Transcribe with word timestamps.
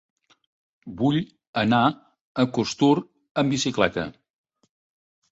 Vull 1.01 1.17
anar 1.63 1.81
a 2.43 2.45
Costur 2.55 2.89
amb 3.43 3.53
bicicleta. 3.57 4.07